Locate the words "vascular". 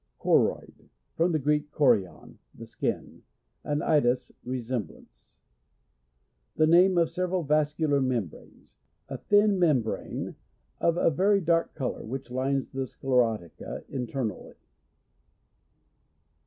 7.43-8.01